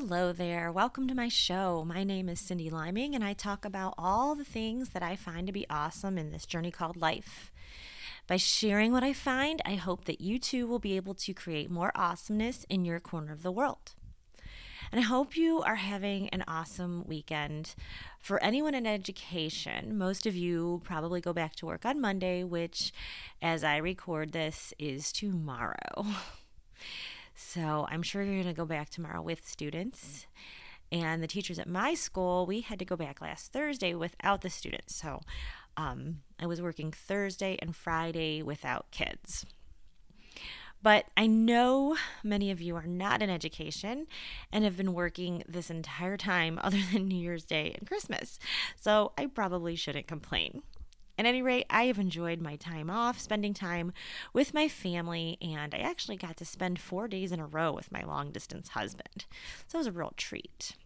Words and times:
Hello 0.00 0.32
there. 0.32 0.70
Welcome 0.70 1.08
to 1.08 1.14
my 1.16 1.26
show. 1.26 1.84
My 1.84 2.04
name 2.04 2.28
is 2.28 2.40
Cyndi 2.40 2.70
Liming, 2.70 3.16
and 3.16 3.24
I 3.24 3.32
talk 3.32 3.64
about 3.64 3.94
all 3.98 4.36
the 4.36 4.44
things 4.44 4.90
that 4.90 5.02
I 5.02 5.16
find 5.16 5.44
to 5.48 5.52
be 5.52 5.66
awesome 5.68 6.16
in 6.16 6.30
this 6.30 6.46
journey 6.46 6.70
called 6.70 6.96
life. 6.96 7.50
By 8.28 8.36
sharing 8.36 8.92
what 8.92 9.02
I 9.02 9.12
find, 9.12 9.60
I 9.64 9.74
hope 9.74 10.04
that 10.04 10.20
you 10.20 10.38
too 10.38 10.68
will 10.68 10.78
be 10.78 10.94
able 10.94 11.14
to 11.14 11.34
create 11.34 11.68
more 11.68 11.90
awesomeness 11.96 12.64
in 12.68 12.84
your 12.84 13.00
corner 13.00 13.32
of 13.32 13.42
the 13.42 13.50
world. 13.50 13.96
And 14.92 15.00
I 15.00 15.02
hope 15.02 15.36
you 15.36 15.62
are 15.62 15.74
having 15.74 16.28
an 16.28 16.44
awesome 16.46 17.04
weekend. 17.04 17.74
For 18.20 18.40
anyone 18.40 18.76
in 18.76 18.86
education, 18.86 19.98
most 19.98 20.26
of 20.26 20.36
you 20.36 20.80
probably 20.84 21.20
go 21.20 21.32
back 21.32 21.56
to 21.56 21.66
work 21.66 21.84
on 21.84 22.00
Monday, 22.00 22.44
which, 22.44 22.92
as 23.42 23.64
I 23.64 23.78
record 23.78 24.30
this, 24.30 24.72
is 24.78 25.10
tomorrow. 25.10 26.06
So 27.40 27.86
I'm 27.88 28.02
sure 28.02 28.20
you're 28.20 28.42
going 28.42 28.52
to 28.52 28.52
go 28.52 28.64
back 28.64 28.90
tomorrow 28.90 29.22
with 29.22 29.46
students. 29.46 30.26
And 30.90 31.22
the 31.22 31.28
teachers 31.28 31.60
at 31.60 31.68
my 31.68 31.94
school, 31.94 32.46
we 32.46 32.62
had 32.62 32.80
to 32.80 32.84
go 32.84 32.96
back 32.96 33.20
last 33.20 33.52
Thursday 33.52 33.94
without 33.94 34.40
the 34.40 34.50
students. 34.50 34.96
So 34.96 35.20
um, 35.76 36.22
I 36.40 36.46
was 36.46 36.60
working 36.60 36.90
Thursday 36.90 37.56
and 37.62 37.76
Friday 37.76 38.42
without 38.42 38.90
kids. 38.90 39.46
But 40.82 41.06
I 41.16 41.28
know 41.28 41.96
many 42.24 42.50
of 42.50 42.60
you 42.60 42.74
are 42.74 42.86
not 42.86 43.22
in 43.22 43.30
education 43.30 44.08
and 44.52 44.64
have 44.64 44.76
been 44.76 44.92
working 44.92 45.44
this 45.48 45.70
entire 45.70 46.16
time 46.16 46.58
other 46.64 46.80
than 46.92 47.06
New 47.06 47.18
Year's 47.18 47.44
Day 47.44 47.72
and 47.78 47.86
Christmas. 47.86 48.40
So 48.74 49.12
I 49.16 49.26
probably 49.26 49.76
shouldn't 49.76 50.08
complain. 50.08 50.62
At 51.18 51.26
any 51.26 51.42
rate, 51.42 51.66
I 51.68 51.86
have 51.86 51.98
enjoyed 51.98 52.40
my 52.40 52.54
time 52.54 52.88
off, 52.88 53.18
spending 53.18 53.52
time 53.52 53.92
with 54.32 54.54
my 54.54 54.68
family, 54.68 55.36
and 55.42 55.74
I 55.74 55.78
actually 55.78 56.16
got 56.16 56.36
to 56.36 56.44
spend 56.44 56.78
four 56.78 57.08
days 57.08 57.32
in 57.32 57.40
a 57.40 57.46
row 57.46 57.72
with 57.72 57.90
my 57.90 58.02
long 58.02 58.30
distance 58.30 58.68
husband. 58.68 59.26
So 59.66 59.78
it 59.78 59.80
was 59.80 59.86
a 59.88 59.92
real 59.92 60.12
treat. 60.16 60.76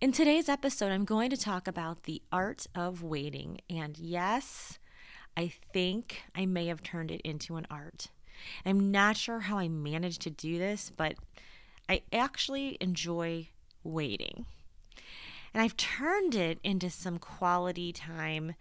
In 0.00 0.12
today's 0.12 0.48
episode, 0.48 0.92
I'm 0.92 1.04
going 1.04 1.30
to 1.30 1.36
talk 1.36 1.66
about 1.66 2.04
the 2.04 2.22
art 2.30 2.68
of 2.76 3.02
waiting. 3.02 3.60
And 3.68 3.98
yes, 3.98 4.78
I 5.36 5.52
think 5.72 6.22
I 6.36 6.46
may 6.46 6.68
have 6.68 6.84
turned 6.84 7.10
it 7.10 7.20
into 7.22 7.56
an 7.56 7.66
art. 7.68 8.06
I'm 8.64 8.92
not 8.92 9.16
sure 9.16 9.40
how 9.40 9.58
I 9.58 9.66
managed 9.66 10.22
to 10.22 10.30
do 10.30 10.58
this, 10.58 10.92
but 10.96 11.16
I 11.88 12.02
actually 12.12 12.78
enjoy 12.80 13.48
waiting. 13.82 14.46
And 15.58 15.64
I've 15.64 15.76
turned 15.76 16.36
it 16.36 16.60
into 16.62 16.88
some 16.88 17.18
quality 17.18 17.92
time, 17.92 18.54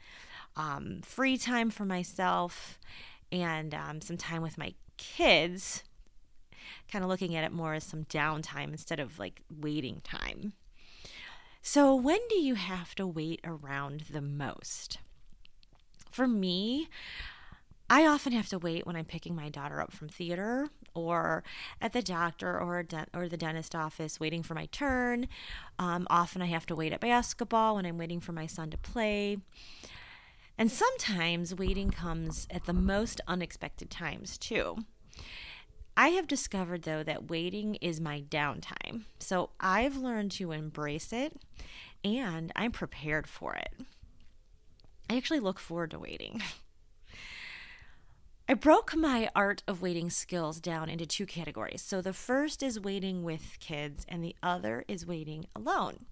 um, 0.56 1.02
free 1.04 1.38
time 1.38 1.70
for 1.70 1.86
myself, 1.86 2.80
and 3.32 3.72
um, 3.76 4.02
some 4.02 4.18
time 4.18 4.42
with 4.42 4.58
my 4.58 4.74
kids. 4.98 5.84
Kind 6.92 7.04
of 7.04 7.10
looking 7.10 7.36
at 7.36 7.44
it 7.44 7.52
more 7.52 7.76
as 7.76 7.84
some 7.84 8.06
downtime 8.06 8.70
instead 8.70 9.00
of 9.00 9.20
like 9.20 9.44
waiting 9.56 10.02
time. 10.04 10.54
So, 11.62 11.94
when 11.94 12.18
do 12.32 12.40
you 12.40 12.56
have 12.56 12.96
to 12.96 13.06
wait 13.06 13.42
around 13.44 14.06
the 14.10 14.20
most? 14.20 14.98
For 16.10 16.28
me, 16.28 16.90
I 17.92 18.08
often 18.08 18.34
have 18.34 18.50
to 18.50 18.58
wait 18.58 18.88
when 18.88 18.96
I'm 18.96 19.06
picking 19.06 19.36
my 19.36 19.50
daughter 19.50 19.80
up 19.80 19.92
from 19.92 20.10
theater 20.10 20.70
or 20.98 21.44
at 21.82 21.94
the 21.94 22.02
doctor 22.02 22.60
or, 22.60 22.84
de- 22.84 23.08
or 23.14 23.30
the 23.30 23.38
dentist 23.38 23.76
office 23.76 24.20
waiting 24.20 24.44
for 24.44 24.54
my 24.54 24.66
turn. 24.68 25.28
Um, 25.78 26.08
often 26.10 26.42
I 26.42 26.48
have 26.48 26.66
to 26.68 26.76
wait 26.76 26.94
at 26.94 27.00
basketball 27.00 27.76
when 27.76 27.86
I'm 27.86 27.98
waiting 27.98 28.20
for 28.20 28.32
my 28.32 28.48
son 28.48 28.70
to 28.72 28.78
play. 28.78 29.38
And 30.58 30.72
sometimes 30.72 31.54
waiting 31.54 31.92
comes 31.92 32.48
at 32.50 32.66
the 32.66 32.74
most 32.74 33.22
unexpected 33.28 33.92
times, 33.92 34.38
too. 34.38 34.78
I 35.96 36.10
have 36.10 36.28
discovered, 36.28 36.84
though, 36.84 37.04
that 37.04 37.30
waiting 37.30 37.76
is 37.76 38.00
my 38.00 38.22
downtime. 38.22 39.04
So 39.20 39.52
I've 39.60 39.98
learned 39.98 40.32
to 40.34 40.52
embrace 40.52 41.12
it 41.14 41.36
and 42.04 42.52
I'm 42.56 42.72
prepared 42.72 43.28
for 43.28 43.56
it. 43.56 43.74
I 45.10 45.18
actually 45.18 45.40
look 45.40 45.60
forward 45.60 45.92
to 45.92 46.00
waiting. 46.00 46.42
I 48.50 48.54
broke 48.54 48.96
my 48.96 49.30
art 49.36 49.62
of 49.68 49.82
waiting 49.82 50.10
skills 50.10 50.62
down 50.62 50.88
into 50.90 51.06
two 51.06 51.26
categories. 51.26 51.82
So 51.82 52.02
the 52.02 52.14
first 52.14 52.64
is 52.64 52.80
waiting 52.80 53.24
with 53.24 53.58
kids, 53.60 54.06
and 54.08 54.24
the 54.24 54.38
other 54.42 54.86
is 54.88 55.06
waiting 55.06 55.48
alone. 55.54 56.06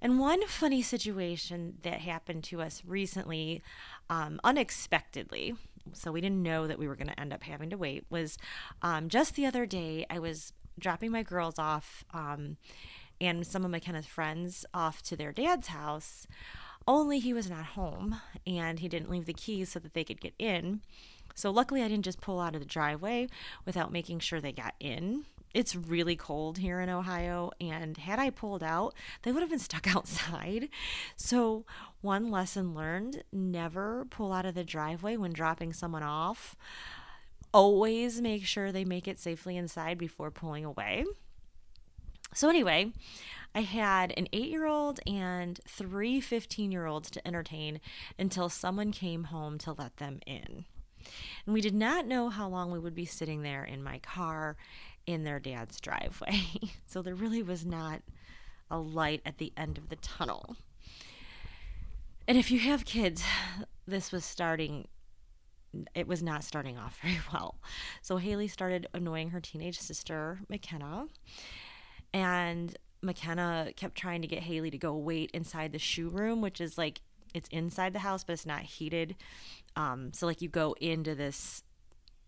And 0.00 0.20
one 0.20 0.46
funny 0.46 0.82
situation 0.82 1.78
that 1.82 2.02
happened 2.02 2.44
to 2.44 2.62
us 2.62 2.82
recently, 2.86 3.60
um, 4.08 4.40
unexpectedly, 4.44 5.56
so 5.92 6.12
we 6.12 6.20
didn't 6.20 6.44
know 6.44 6.68
that 6.68 6.78
we 6.78 6.86
were 6.86 6.94
going 6.94 7.08
to 7.08 7.20
end 7.20 7.32
up 7.32 7.42
having 7.42 7.70
to 7.70 7.76
wait, 7.76 8.04
was 8.08 8.38
um, 8.80 9.08
just 9.08 9.34
the 9.34 9.46
other 9.46 9.66
day 9.66 10.06
I 10.08 10.20
was 10.20 10.52
dropping 10.78 11.10
my 11.10 11.24
girls 11.24 11.58
off 11.58 12.04
um, 12.14 12.56
and 13.20 13.44
some 13.44 13.64
of 13.64 13.70
McKenna's 13.72 14.06
friends 14.06 14.64
off 14.72 15.02
to 15.02 15.16
their 15.16 15.32
dad's 15.32 15.68
house. 15.68 16.28
Only 16.86 17.18
he 17.18 17.32
was 17.32 17.48
not 17.48 17.66
home 17.66 18.20
and 18.46 18.80
he 18.80 18.88
didn't 18.88 19.10
leave 19.10 19.26
the 19.26 19.32
keys 19.32 19.70
so 19.70 19.78
that 19.78 19.94
they 19.94 20.04
could 20.04 20.20
get 20.20 20.34
in. 20.38 20.80
So 21.34 21.50
luckily, 21.50 21.82
I 21.82 21.88
didn't 21.88 22.04
just 22.04 22.20
pull 22.20 22.40
out 22.40 22.54
of 22.54 22.60
the 22.60 22.66
driveway 22.66 23.28
without 23.64 23.92
making 23.92 24.18
sure 24.20 24.40
they 24.40 24.52
got 24.52 24.74
in. 24.80 25.24
It's 25.52 25.74
really 25.74 26.14
cold 26.14 26.58
here 26.58 26.80
in 26.80 26.88
Ohio, 26.88 27.50
and 27.60 27.96
had 27.96 28.20
I 28.20 28.30
pulled 28.30 28.62
out, 28.62 28.94
they 29.22 29.32
would 29.32 29.40
have 29.40 29.50
been 29.50 29.58
stuck 29.58 29.86
outside. 29.96 30.68
So, 31.16 31.64
one 32.02 32.30
lesson 32.30 32.74
learned 32.74 33.24
never 33.32 34.06
pull 34.10 34.32
out 34.32 34.46
of 34.46 34.54
the 34.54 34.64
driveway 34.64 35.16
when 35.16 35.32
dropping 35.32 35.72
someone 35.72 36.04
off. 36.04 36.56
Always 37.52 38.20
make 38.20 38.44
sure 38.44 38.70
they 38.70 38.84
make 38.84 39.08
it 39.08 39.18
safely 39.18 39.56
inside 39.56 39.98
before 39.98 40.30
pulling 40.30 40.64
away. 40.64 41.04
So, 42.32 42.48
anyway, 42.48 42.92
I 43.54 43.62
had 43.62 44.12
an 44.16 44.28
eight 44.32 44.50
year 44.50 44.66
old 44.66 45.00
and 45.06 45.60
three 45.66 46.20
15 46.20 46.70
year 46.70 46.86
olds 46.86 47.10
to 47.10 47.26
entertain 47.26 47.80
until 48.18 48.48
someone 48.48 48.92
came 48.92 49.24
home 49.24 49.58
to 49.58 49.72
let 49.72 49.96
them 49.96 50.20
in. 50.26 50.64
And 51.46 51.54
we 51.54 51.60
did 51.60 51.74
not 51.74 52.06
know 52.06 52.28
how 52.28 52.48
long 52.48 52.70
we 52.70 52.78
would 52.78 52.94
be 52.94 53.04
sitting 53.04 53.42
there 53.42 53.64
in 53.64 53.82
my 53.82 53.98
car 53.98 54.56
in 55.06 55.24
their 55.24 55.40
dad's 55.40 55.80
driveway. 55.80 56.42
so 56.86 57.02
there 57.02 57.14
really 57.14 57.42
was 57.42 57.64
not 57.66 58.02
a 58.70 58.78
light 58.78 59.22
at 59.26 59.38
the 59.38 59.52
end 59.56 59.78
of 59.78 59.88
the 59.88 59.96
tunnel. 59.96 60.56
And 62.28 62.38
if 62.38 62.50
you 62.50 62.60
have 62.60 62.84
kids, 62.84 63.24
this 63.86 64.12
was 64.12 64.24
starting 64.24 64.86
it 65.94 66.08
was 66.08 66.20
not 66.20 66.42
starting 66.42 66.76
off 66.76 66.98
very 67.02 67.20
well. 67.32 67.56
So 68.02 68.16
Haley 68.16 68.48
started 68.48 68.86
annoying 68.92 69.30
her 69.30 69.40
teenage 69.40 69.78
sister, 69.78 70.40
McKenna. 70.48 71.06
And 72.12 72.76
McKenna 73.02 73.72
kept 73.76 73.96
trying 73.96 74.22
to 74.22 74.28
get 74.28 74.42
Haley 74.42 74.70
to 74.70 74.78
go 74.78 74.94
wait 74.94 75.30
inside 75.32 75.72
the 75.72 75.78
shoe 75.78 76.08
room, 76.08 76.40
which 76.40 76.60
is 76.60 76.76
like 76.76 77.00
it's 77.34 77.48
inside 77.48 77.92
the 77.92 78.00
house, 78.00 78.24
but 78.24 78.32
it's 78.32 78.46
not 78.46 78.62
heated. 78.62 79.16
Um, 79.76 80.12
so 80.12 80.26
like 80.26 80.42
you 80.42 80.48
go 80.48 80.74
into 80.80 81.14
this 81.14 81.62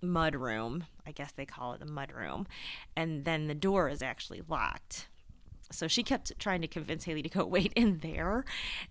mud 0.00 0.34
room, 0.34 0.84
I 1.06 1.12
guess 1.12 1.32
they 1.32 1.46
call 1.46 1.74
it 1.74 1.80
the 1.80 1.86
mud 1.86 2.12
room, 2.12 2.46
and 2.96 3.24
then 3.24 3.46
the 3.46 3.54
door 3.54 3.88
is 3.88 4.02
actually 4.02 4.42
locked. 4.48 5.08
So 5.70 5.88
she 5.88 6.02
kept 6.02 6.38
trying 6.38 6.60
to 6.60 6.68
convince 6.68 7.04
Haley 7.04 7.22
to 7.22 7.28
go 7.28 7.44
wait 7.46 7.72
in 7.74 7.98
there, 7.98 8.44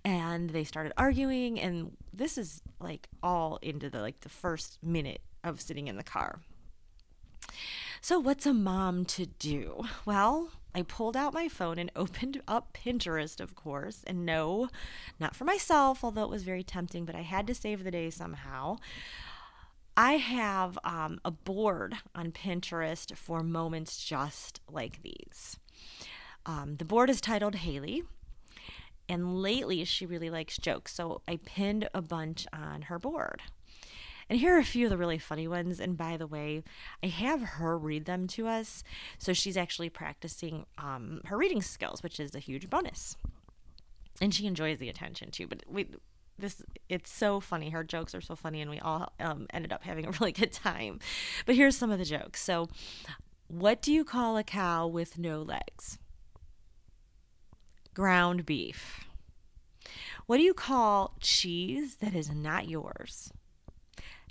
and 0.04 0.50
they 0.50 0.64
started 0.64 0.94
arguing. 0.98 1.60
And 1.60 1.98
this 2.14 2.38
is 2.38 2.62
like 2.80 3.08
all 3.22 3.60
into 3.62 3.90
the 3.90 4.02
like 4.02 4.22
the 4.22 4.30
first 4.30 4.80
minute 4.84 5.22
of 5.44 5.62
sitting 5.62 5.88
in 5.88 5.98
the 5.98 6.04
car. 6.04 6.40
So, 8.04 8.20
what's 8.20 8.46
a 8.46 8.54
mom 8.54 9.06
to 9.06 9.28
do? 9.28 9.84
Well, 10.06 10.50
I 10.74 10.84
pulled 10.84 11.18
out 11.18 11.34
my 11.34 11.48
phone 11.48 11.78
and 11.78 11.92
opened 11.96 12.42
up 12.48 12.74
Pinterest, 12.74 13.40
of 13.40 13.56
course. 13.56 14.04
And 14.06 14.26
no, 14.26 14.70
not 15.20 15.36
for 15.36 15.46
myself, 15.46 16.04
although 16.04 16.24
it 16.24 16.30
was 16.30 16.44
very 16.44 16.64
tempting, 16.64 17.06
but 17.06 17.16
I 17.16 17.22
had 17.22 17.48
to 17.48 17.56
save 17.56 17.84
the 17.84 17.92
day 17.92 18.10
somehow. 18.10 18.78
I 19.98 20.14
have 20.14 20.80
um, 20.84 21.20
a 21.26 21.32
board 21.32 21.96
on 22.16 22.32
Pinterest 22.32 23.16
for 23.16 23.44
moments 23.44 24.04
just 24.04 24.62
like 24.70 25.02
these. 25.04 25.58
Um, 26.46 26.78
the 26.78 26.86
board 26.86 27.10
is 27.10 27.22
titled 27.22 27.56
Haley, 27.56 28.04
and 29.08 29.42
lately 29.42 29.84
she 29.84 30.06
really 30.06 30.30
likes 30.30 30.58
jokes, 30.58 30.94
so 30.94 31.22
I 31.28 31.38
pinned 31.44 31.90
a 31.94 32.02
bunch 32.02 32.48
on 32.54 32.84
her 32.84 32.98
board. 32.98 33.42
And 34.30 34.40
here 34.40 34.56
are 34.56 34.60
a 34.60 34.64
few 34.64 34.86
of 34.86 34.90
the 34.90 34.98
really 34.98 35.18
funny 35.18 35.48
ones. 35.48 35.80
And 35.80 35.98
by 35.98 36.18
the 36.18 36.28
way, 36.28 36.64
I 37.04 37.08
have 37.08 37.42
her 37.42 37.78
read 37.78 38.06
them 38.06 38.28
to 38.28 38.48
us. 38.48 38.84
So 39.18 39.34
she's 39.34 39.58
actually 39.58 39.90
practicing 39.90 40.66
um, 40.78 41.22
her 41.26 41.38
reading 41.38 41.62
skills, 41.62 42.04
which 42.04 42.20
is 42.20 42.36
a 42.36 42.40
huge 42.40 42.70
bonus. 42.70 43.16
And 44.22 44.34
she 44.34 44.46
enjoys 44.46 44.78
the 44.78 44.90
attention 44.90 45.32
too. 45.32 45.48
But 45.48 45.64
we, 45.68 45.88
this, 46.38 46.62
it's 46.90 47.12
so 47.12 47.40
funny. 47.40 47.70
Her 47.70 47.84
jokes 47.84 48.14
are 48.14 48.22
so 48.22 48.36
funny, 48.36 48.62
and 48.62 48.70
we 48.70 48.80
all 48.80 49.12
um, 49.20 49.48
ended 49.52 49.72
up 49.72 49.84
having 49.84 50.06
a 50.06 50.12
really 50.20 50.32
good 50.32 50.52
time. 50.52 51.00
But 51.46 51.56
here's 51.56 51.78
some 51.78 51.92
of 51.92 52.00
the 52.00 52.06
jokes. 52.06 52.42
So, 52.42 52.68
what 53.48 53.82
do 53.82 53.92
you 53.92 54.04
call 54.04 54.38
a 54.38 54.44
cow 54.44 54.88
with 54.88 55.18
no 55.18 55.42
legs? 55.42 55.98
Ground 57.94 58.46
beef. 58.46 59.06
What 60.26 60.38
do 60.38 60.44
you 60.44 60.54
call 60.54 61.16
cheese 61.20 61.96
that 61.98 62.16
is 62.16 62.32
not 62.32 62.70
yours? 62.70 63.32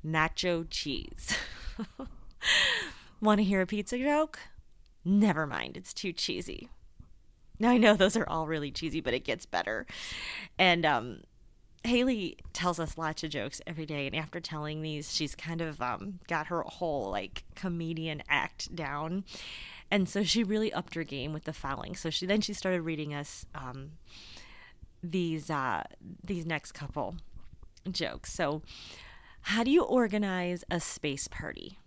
Nacho 0.05 0.67
cheese. 0.69 1.37
Want 3.21 3.39
to 3.39 3.45
hear 3.45 3.61
a 3.61 3.67
pizza 3.67 3.99
joke? 3.99 4.39
Never 5.05 5.47
mind, 5.47 5.77
it's 5.77 5.95
too 5.95 6.13
cheesy. 6.13 6.69
Now 7.59 7.71
I 7.71 7.77
know 7.77 7.95
those 7.95 8.17
are 8.17 8.29
all 8.29 8.47
really 8.47 8.71
cheesy, 8.71 9.01
but 9.01 9.15
it 9.15 9.25
gets 9.25 9.45
better. 9.45 9.87
And 10.59 10.87
um, 10.87 11.21
Haley 11.85 12.37
tells 12.53 12.79
us 12.79 12.99
lots 12.99 13.23
of 13.23 13.31
jokes 13.31 13.61
every 13.67 13.87
day, 13.87 14.07
and 14.07 14.17
after 14.17 14.41
telling 14.41 14.83
these, 14.83 15.15
she's 15.15 15.35
kind 15.35 15.61
of 15.61 15.81
um, 15.81 16.21
got 16.29 16.47
her 16.49 16.63
whole 16.63 17.11
like 17.11 17.45
comedian 17.55 18.23
act 18.29 18.75
down, 18.75 19.25
and 19.91 20.09
so 20.09 20.23
she 20.23 20.45
really 20.45 20.73
upped 20.73 20.95
her 20.95 21.05
game 21.05 21.33
with 21.33 21.45
the 21.45 21.53
following. 21.53 21.95
So 21.95 22.11
she 22.11 22.27
then 22.27 22.41
she 22.41 22.53
started 22.53 22.83
reading 22.83 23.15
us 23.15 23.47
um, 23.55 23.93
these 25.03 25.51
uh, 25.51 25.85
these 26.23 26.45
next 26.45 26.73
couple 26.73 27.17
jokes. 27.91 28.33
So 28.33 28.63
how 29.43 29.65
do 29.65 29.71
you 29.71 29.83
organize 29.83 30.65
a 30.71 30.81
space 30.81 31.29
party? 31.29 31.79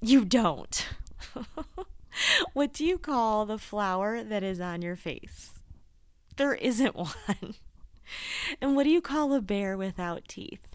You 0.00 0.24
don't. 0.24 0.86
what 2.52 2.72
do 2.72 2.84
you 2.84 2.98
call 2.98 3.46
the 3.46 3.58
flower 3.58 4.22
that 4.22 4.42
is 4.42 4.60
on 4.60 4.82
your 4.82 4.96
face? 4.96 5.52
There 6.36 6.54
isn't 6.54 6.96
one. 6.96 7.54
And 8.60 8.76
what 8.76 8.84
do 8.84 8.90
you 8.90 9.00
call 9.00 9.32
a 9.32 9.40
bear 9.40 9.76
without 9.76 10.28
teeth? 10.28 10.68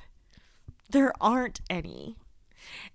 There 0.89 1.13
aren't 1.21 1.61
any. 1.69 2.17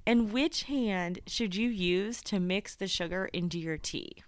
And 0.06 0.32
which 0.32 0.64
hand 0.64 1.20
should 1.26 1.54
you 1.54 1.68
use 1.68 2.22
to 2.22 2.40
mix 2.40 2.74
the 2.74 2.88
sugar 2.88 3.30
into 3.32 3.58
your 3.58 3.78
tea? 3.78 4.22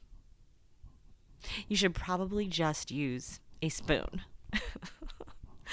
You 1.68 1.76
should 1.76 1.94
probably 1.94 2.46
just 2.46 2.90
use 2.90 3.40
a 3.62 3.68
spoon. 3.68 4.22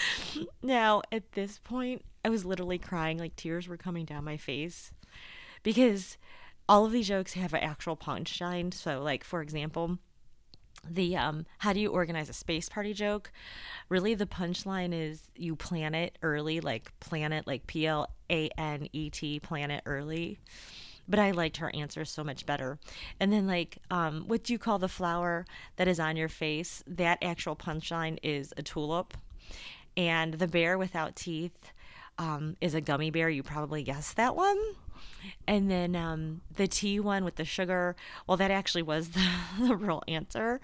now, 0.64 1.02
at 1.12 1.34
this 1.34 1.60
point, 1.60 2.04
I 2.26 2.30
was 2.30 2.46
literally 2.46 2.78
crying, 2.78 3.18
like 3.18 3.36
tears 3.36 3.68
were 3.68 3.78
coming 3.78 4.06
down 4.06 4.24
my 4.24 4.38
face 4.38 4.92
because 5.62 6.18
all 6.68 6.86
of 6.86 6.92
these 6.92 7.08
jokes 7.08 7.34
have 7.34 7.54
an 7.54 7.62
actual 7.62 7.98
punchline. 7.98 8.74
So, 8.74 9.02
like, 9.02 9.24
for 9.24 9.42
example, 9.42 10.00
the 10.90 11.16
um 11.16 11.46
how 11.60 11.72
do 11.72 11.80
you 11.80 11.90
organize 11.90 12.30
a 12.30 12.34
space 12.34 12.70
party 12.70 12.94
joke? 12.94 13.32
Really 13.90 14.16
the 14.16 14.26
punchline 14.26 14.94
is 14.94 15.32
you 15.36 15.56
plan 15.56 15.96
it 15.96 16.18
early 16.22 16.60
like 16.60 16.92
planet, 17.00 17.48
like 17.48 17.68
p-l-a-n-e-t 17.68 19.40
planet 19.40 19.82
early. 19.86 20.40
But 21.08 21.20
i 21.20 21.32
liked 21.32 21.58
her 21.58 21.74
answer 21.74 22.06
so 22.06 22.24
much 22.24 22.46
better. 22.46 22.80
And 23.20 23.32
then 23.32 23.48
like 23.48 23.78
um 23.92 24.26
what 24.28 24.44
do 24.44 24.54
you 24.54 24.60
call 24.60 24.80
the 24.80 24.90
flower 24.90 25.46
that 25.78 25.88
is 25.88 26.00
on 26.00 26.18
your 26.18 26.30
face? 26.30 26.84
That 26.86 27.20
actual 27.22 27.56
punchline 27.56 28.18
is 28.22 28.54
a 28.58 28.64
tulip 28.64 29.14
and 29.96 30.36
the 30.36 30.48
bear 30.48 30.78
without 30.78 31.16
teeth 31.16 31.72
um, 32.18 32.56
is 32.62 32.74
a 32.74 32.82
gummy 32.82 33.12
bear. 33.12 33.30
You 33.30 33.44
probably 33.44 33.84
guessed 33.84 34.16
that 34.18 34.36
one. 34.36 34.58
And 35.48 35.70
then 35.70 35.96
um, 35.96 36.42
the 36.56 36.68
tea 36.68 37.00
one 37.00 37.24
with 37.26 37.36
the 37.36 37.46
sugar, 37.46 37.96
well, 38.28 38.38
that 38.38 38.52
actually 38.52 38.84
was 38.84 39.10
the, 39.10 39.28
the 39.60 39.76
real 39.76 40.04
answer. 40.08 40.60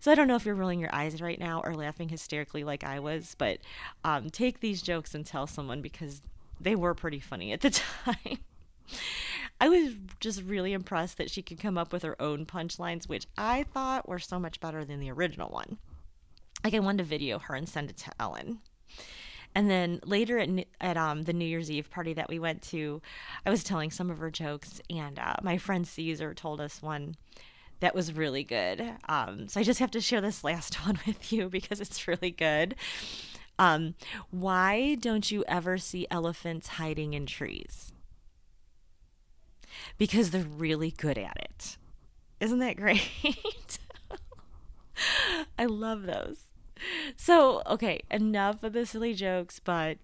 So 0.00 0.10
I 0.10 0.14
don't 0.14 0.28
know 0.28 0.36
if 0.36 0.44
you're 0.44 0.54
rolling 0.54 0.80
your 0.80 0.94
eyes 0.94 1.20
right 1.20 1.38
now 1.38 1.60
or 1.64 1.74
laughing 1.74 2.08
hysterically 2.08 2.64
like 2.64 2.84
I 2.84 2.98
was, 2.98 3.34
but 3.38 3.58
um, 4.04 4.30
take 4.30 4.60
these 4.60 4.82
jokes 4.82 5.14
and 5.14 5.24
tell 5.24 5.46
someone 5.46 5.82
because 5.82 6.22
they 6.60 6.74
were 6.76 6.94
pretty 6.94 7.20
funny 7.20 7.52
at 7.52 7.60
the 7.60 7.70
time. 8.04 8.38
I 9.60 9.68
was 9.68 9.94
just 10.18 10.42
really 10.42 10.72
impressed 10.72 11.18
that 11.18 11.30
she 11.30 11.40
could 11.40 11.60
come 11.60 11.78
up 11.78 11.92
with 11.92 12.02
her 12.02 12.20
own 12.20 12.46
punchlines, 12.46 13.08
which 13.08 13.26
I 13.38 13.62
thought 13.62 14.08
were 14.08 14.18
so 14.18 14.40
much 14.40 14.58
better 14.58 14.84
than 14.84 14.98
the 14.98 15.10
original 15.10 15.50
one. 15.50 15.78
Like 16.64 16.74
I 16.74 16.78
wanted 16.78 16.98
to 16.98 17.04
video 17.04 17.38
her 17.38 17.54
and 17.54 17.68
send 17.68 17.90
it 17.90 17.96
to 17.98 18.12
Ellen. 18.20 18.60
And 19.54 19.70
then 19.70 20.00
later 20.04 20.38
at, 20.38 20.48
at 20.80 20.96
um, 20.96 21.22
the 21.22 21.32
New 21.32 21.44
Year's 21.44 21.70
Eve 21.70 21.90
party 21.90 22.14
that 22.14 22.28
we 22.28 22.38
went 22.38 22.62
to, 22.62 23.02
I 23.44 23.50
was 23.50 23.62
telling 23.62 23.90
some 23.90 24.10
of 24.10 24.18
her 24.18 24.30
jokes, 24.30 24.80
and 24.88 25.18
uh, 25.18 25.34
my 25.42 25.58
friend 25.58 25.86
Caesar 25.86 26.32
told 26.32 26.60
us 26.60 26.80
one 26.80 27.16
that 27.80 27.94
was 27.94 28.12
really 28.12 28.44
good. 28.44 28.94
Um, 29.08 29.48
so 29.48 29.60
I 29.60 29.64
just 29.64 29.80
have 29.80 29.90
to 29.90 30.00
share 30.00 30.20
this 30.20 30.44
last 30.44 30.74
one 30.86 30.98
with 31.06 31.32
you 31.32 31.48
because 31.48 31.80
it's 31.80 32.08
really 32.08 32.30
good. 32.30 32.76
Um, 33.58 33.94
why 34.30 34.94
don't 34.94 35.30
you 35.30 35.44
ever 35.46 35.76
see 35.78 36.06
elephants 36.10 36.68
hiding 36.68 37.12
in 37.12 37.26
trees? 37.26 37.92
Because 39.98 40.30
they're 40.30 40.42
really 40.42 40.90
good 40.90 41.18
at 41.18 41.36
it. 41.36 41.76
Isn't 42.40 42.60
that 42.60 42.76
great? 42.78 43.78
I 45.58 45.66
love 45.66 46.04
those 46.04 46.51
so, 47.16 47.62
okay, 47.66 48.00
enough 48.10 48.62
of 48.62 48.72
the 48.72 48.86
silly 48.86 49.14
jokes, 49.14 49.58
but 49.58 49.98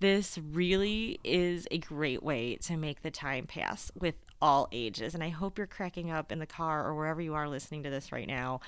this 0.00 0.38
really 0.38 1.18
is 1.24 1.66
a 1.70 1.78
great 1.78 2.22
way 2.22 2.56
to 2.56 2.76
make 2.76 3.02
the 3.02 3.10
time 3.10 3.46
pass 3.46 3.90
with 3.98 4.14
all 4.42 4.68
ages. 4.70 5.14
And 5.14 5.24
I 5.24 5.30
hope 5.30 5.56
you're 5.56 5.66
cracking 5.66 6.10
up 6.10 6.30
in 6.30 6.38
the 6.38 6.46
car 6.46 6.86
or 6.86 6.94
wherever 6.94 7.20
you 7.20 7.34
are 7.34 7.48
listening 7.48 7.82
to 7.84 7.90
this 7.90 8.12
right 8.12 8.26
now. 8.26 8.60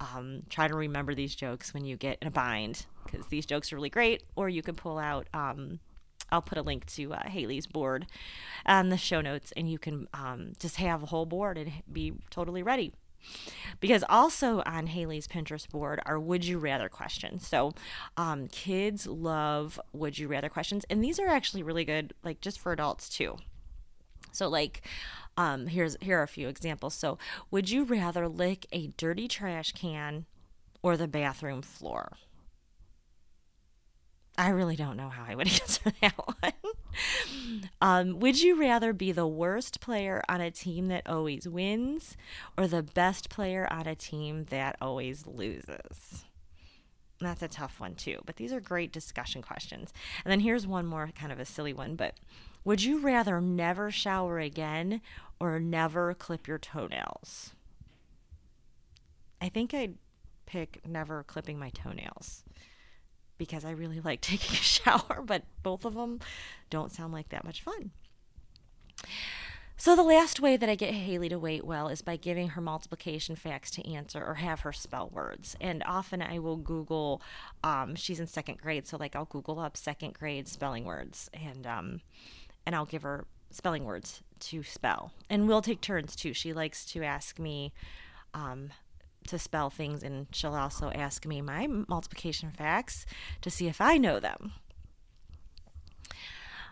Um, 0.00 0.42
try 0.48 0.68
to 0.68 0.74
remember 0.74 1.14
these 1.14 1.34
jokes 1.34 1.74
when 1.74 1.84
you 1.84 1.96
get 1.96 2.18
in 2.22 2.28
a 2.28 2.30
bind 2.30 2.86
because 3.04 3.26
these 3.26 3.46
jokes 3.46 3.72
are 3.72 3.76
really 3.76 3.90
great. 3.90 4.22
Or 4.36 4.48
you 4.48 4.62
can 4.62 4.76
pull 4.76 4.98
out, 4.98 5.26
um, 5.34 5.80
I'll 6.30 6.42
put 6.42 6.58
a 6.58 6.62
link 6.62 6.86
to 6.94 7.14
uh, 7.14 7.28
Haley's 7.28 7.66
board 7.66 8.06
on 8.64 8.88
the 8.88 8.96
show 8.96 9.20
notes 9.20 9.52
and 9.56 9.70
you 9.70 9.78
can 9.78 10.08
um, 10.14 10.52
just 10.60 10.76
have 10.76 11.02
a 11.02 11.06
whole 11.06 11.26
board 11.26 11.58
and 11.58 11.72
be 11.92 12.14
totally 12.30 12.62
ready 12.62 12.92
because 13.80 14.04
also 14.08 14.62
on 14.66 14.88
Haley's 14.88 15.26
Pinterest 15.26 15.68
board 15.68 16.00
are 16.06 16.18
would 16.18 16.44
you 16.44 16.58
rather 16.58 16.88
questions. 16.88 17.46
So 17.46 17.74
um, 18.16 18.48
kids 18.48 19.06
love 19.06 19.80
would 19.92 20.18
you 20.18 20.28
rather 20.28 20.48
questions, 20.48 20.84
and 20.90 21.02
these 21.02 21.18
are 21.18 21.28
actually 21.28 21.62
really 21.62 21.84
good, 21.84 22.14
like 22.24 22.40
just 22.40 22.58
for 22.58 22.72
adults 22.72 23.08
too. 23.08 23.36
So 24.32 24.48
like 24.48 24.82
um, 25.36 25.66
here's 25.66 25.96
here 26.00 26.18
are 26.18 26.22
a 26.22 26.28
few 26.28 26.48
examples. 26.48 26.94
So 26.94 27.18
would 27.50 27.70
you 27.70 27.84
rather 27.84 28.28
lick 28.28 28.66
a 28.72 28.88
dirty 28.96 29.28
trash 29.28 29.72
can 29.72 30.26
or 30.82 30.96
the 30.96 31.08
bathroom 31.08 31.62
floor? 31.62 32.12
I 34.38 34.50
really 34.50 34.76
don't 34.76 34.96
know 34.96 35.08
how 35.08 35.24
I 35.26 35.34
would 35.34 35.48
answer 35.60 35.92
that 36.00 36.14
one. 36.16 36.52
Um, 37.80 38.18
would 38.20 38.42
you 38.42 38.58
rather 38.58 38.92
be 38.92 39.12
the 39.12 39.26
worst 39.26 39.80
player 39.80 40.22
on 40.28 40.40
a 40.40 40.50
team 40.50 40.86
that 40.86 41.08
always 41.08 41.48
wins 41.48 42.16
or 42.56 42.66
the 42.66 42.82
best 42.82 43.28
player 43.28 43.66
on 43.70 43.86
a 43.86 43.94
team 43.94 44.44
that 44.50 44.76
always 44.80 45.26
loses? 45.26 46.24
That's 47.20 47.42
a 47.42 47.48
tough 47.48 47.80
one, 47.80 47.94
too. 47.94 48.18
But 48.26 48.36
these 48.36 48.52
are 48.52 48.60
great 48.60 48.92
discussion 48.92 49.40
questions. 49.42 49.92
And 50.24 50.30
then 50.30 50.40
here's 50.40 50.66
one 50.66 50.86
more 50.86 51.10
kind 51.14 51.32
of 51.32 51.40
a 51.40 51.46
silly 51.46 51.72
one. 51.72 51.96
But 51.96 52.14
would 52.64 52.82
you 52.82 52.98
rather 52.98 53.40
never 53.40 53.90
shower 53.90 54.38
again 54.38 55.00
or 55.40 55.58
never 55.58 56.12
clip 56.14 56.46
your 56.46 56.58
toenails? 56.58 57.54
I 59.40 59.48
think 59.48 59.72
I'd 59.72 59.96
pick 60.46 60.80
never 60.86 61.22
clipping 61.22 61.58
my 61.58 61.70
toenails 61.70 62.44
because 63.38 63.64
I 63.64 63.70
really 63.70 64.00
like 64.04 64.20
taking 64.20 64.52
a 64.52 64.62
shower, 64.62 65.22
but 65.24 65.44
both 65.62 65.84
of 65.84 65.94
them 65.94 66.20
don't 66.70 66.92
sound 66.92 67.12
like 67.12 67.28
that 67.30 67.44
much 67.44 67.62
fun. 67.62 67.90
So, 69.78 69.94
the 69.94 70.02
last 70.02 70.40
way 70.40 70.56
that 70.56 70.70
I 70.70 70.74
get 70.74 70.94
Haley 70.94 71.28
to 71.28 71.38
wait 71.38 71.62
well 71.62 71.88
is 71.88 72.00
by 72.00 72.16
giving 72.16 72.48
her 72.48 72.62
multiplication 72.62 73.36
facts 73.36 73.70
to 73.72 73.86
answer 73.86 74.24
or 74.24 74.36
have 74.36 74.60
her 74.60 74.72
spell 74.72 75.10
words. 75.12 75.54
And 75.60 75.82
often 75.84 76.22
I 76.22 76.38
will 76.38 76.56
Google, 76.56 77.20
um, 77.62 77.94
she's 77.94 78.18
in 78.18 78.26
second 78.26 78.58
grade, 78.58 78.86
so 78.86 78.96
like 78.96 79.14
I'll 79.14 79.26
Google 79.26 79.60
up 79.60 79.76
second 79.76 80.14
grade 80.14 80.48
spelling 80.48 80.86
words 80.86 81.28
and, 81.34 81.66
um, 81.66 82.00
and 82.64 82.74
I'll 82.74 82.86
give 82.86 83.02
her 83.02 83.26
spelling 83.50 83.84
words 83.84 84.22
to 84.40 84.62
spell. 84.62 85.12
And 85.28 85.46
we'll 85.46 85.62
take 85.62 85.82
turns 85.82 86.16
too. 86.16 86.32
She 86.32 86.54
likes 86.54 86.86
to 86.86 87.04
ask 87.04 87.38
me 87.38 87.74
um, 88.32 88.70
to 89.26 89.38
spell 89.38 89.70
things, 89.70 90.02
and 90.02 90.26
she'll 90.32 90.54
also 90.54 90.90
ask 90.90 91.26
me 91.26 91.40
my 91.40 91.66
multiplication 91.66 92.50
facts 92.50 93.06
to 93.42 93.50
see 93.50 93.66
if 93.66 93.80
I 93.80 93.96
know 93.96 94.20
them. 94.20 94.52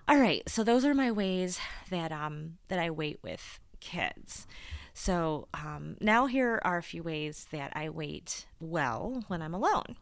All 0.06 0.18
right, 0.18 0.42
so 0.48 0.62
those 0.62 0.84
are 0.84 0.94
my 0.94 1.10
ways 1.10 1.58
that 1.90 2.12
um, 2.12 2.58
that 2.68 2.78
I 2.78 2.90
wait 2.90 3.20
with 3.22 3.58
kids. 3.80 4.46
So 4.92 5.48
um, 5.54 5.96
now 6.00 6.26
here 6.26 6.60
are 6.62 6.78
a 6.78 6.82
few 6.82 7.02
ways 7.02 7.46
that 7.50 7.72
I 7.74 7.88
wait 7.88 8.46
well 8.60 9.24
when 9.28 9.42
I'm 9.42 9.54
alone. 9.54 9.96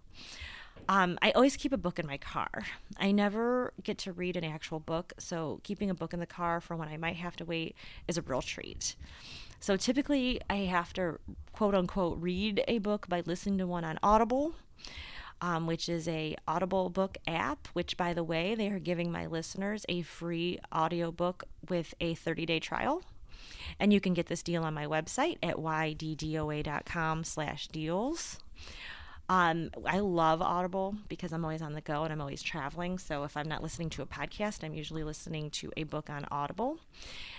Um, 0.88 1.18
I 1.22 1.30
always 1.30 1.56
keep 1.56 1.72
a 1.72 1.78
book 1.78 1.98
in 1.98 2.06
my 2.06 2.18
car. 2.18 2.50
I 2.98 3.12
never 3.12 3.72
get 3.82 3.98
to 3.98 4.12
read 4.12 4.36
an 4.36 4.44
actual 4.44 4.80
book, 4.80 5.12
so 5.18 5.60
keeping 5.62 5.88
a 5.88 5.94
book 5.94 6.12
in 6.12 6.20
the 6.20 6.26
car 6.26 6.60
for 6.60 6.76
when 6.76 6.88
I 6.88 6.96
might 6.96 7.16
have 7.16 7.36
to 7.36 7.44
wait 7.44 7.76
is 8.08 8.18
a 8.18 8.22
real 8.22 8.42
treat. 8.42 8.96
So 9.62 9.76
typically, 9.76 10.40
I 10.50 10.56
have 10.56 10.92
to 10.94 11.20
quote 11.52 11.76
unquote 11.76 12.18
read 12.20 12.64
a 12.66 12.78
book 12.78 13.08
by 13.08 13.22
listening 13.24 13.58
to 13.58 13.66
one 13.66 13.84
on 13.84 13.98
Audible. 14.02 14.54
Um, 15.40 15.66
which 15.66 15.88
is 15.88 16.06
a 16.06 16.36
audible 16.46 16.88
book 16.88 17.18
app 17.26 17.66
which 17.72 17.96
by 17.96 18.14
the 18.14 18.22
way 18.22 18.54
they 18.54 18.68
are 18.68 18.78
giving 18.78 19.10
my 19.10 19.26
listeners 19.26 19.84
a 19.88 20.02
free 20.02 20.60
audiobook 20.72 21.42
with 21.68 21.94
a 22.00 22.14
30-day 22.14 22.60
trial 22.60 23.02
and 23.80 23.92
you 23.92 24.00
can 24.00 24.14
get 24.14 24.26
this 24.26 24.44
deal 24.44 24.62
on 24.62 24.72
my 24.72 24.86
website 24.86 25.38
at 25.42 25.56
yddoa.com 25.56 27.24
slash 27.24 27.66
deals 27.66 28.38
um, 29.32 29.70
I 29.86 30.00
love 30.00 30.42
Audible 30.42 30.94
because 31.08 31.32
I'm 31.32 31.42
always 31.42 31.62
on 31.62 31.72
the 31.72 31.80
go 31.80 32.02
and 32.02 32.12
I'm 32.12 32.20
always 32.20 32.42
traveling. 32.42 32.98
So 32.98 33.24
if 33.24 33.34
I'm 33.34 33.48
not 33.48 33.62
listening 33.62 33.88
to 33.90 34.02
a 34.02 34.06
podcast, 34.06 34.62
I'm 34.62 34.74
usually 34.74 35.04
listening 35.04 35.48
to 35.52 35.72
a 35.74 35.84
book 35.84 36.10
on 36.10 36.26
Audible. 36.30 36.80